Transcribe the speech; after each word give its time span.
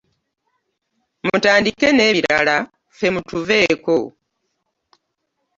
Mutandike 1.25 1.87
n'ebirala 1.93 2.57
ffe 2.95 3.07
mutuveeko. 3.13 3.97